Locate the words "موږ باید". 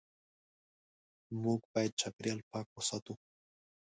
1.43-1.97